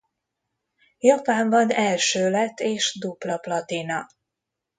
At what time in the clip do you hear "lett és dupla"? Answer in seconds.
2.29-3.37